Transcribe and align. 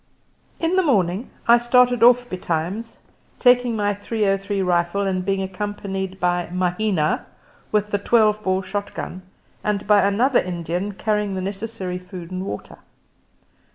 In 0.59 0.77
the 0.77 0.81
morning 0.81 1.29
I 1.47 1.59
started 1.59 2.01
off 2.01 2.27
betimes, 2.27 2.97
taking 3.39 3.75
my 3.75 3.93
.303 3.93 4.65
rifle 4.65 5.03
and 5.03 5.23
being 5.23 5.43
accompanied 5.43 6.19
by 6.19 6.49
Mahina 6.51 7.27
with 7.71 7.91
the 7.91 7.99
12 7.99 8.41
bore 8.41 8.63
shot 8.63 8.95
gun, 8.95 9.21
and 9.63 9.85
by 9.85 10.01
another 10.03 10.39
Indian 10.39 10.93
carrying 10.93 11.35
the 11.35 11.41
necessary 11.41 11.99
food 11.99 12.31
and 12.31 12.43
water. 12.47 12.79